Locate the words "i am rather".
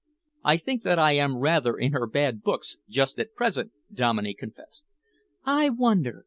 0.97-1.77